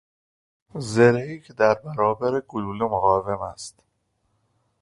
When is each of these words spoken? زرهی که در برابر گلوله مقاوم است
زرهی 0.75 1.39
که 1.41 1.53
در 1.53 1.73
برابر 1.73 2.41
گلوله 2.41 2.85
مقاوم 2.85 3.41
است 3.41 3.79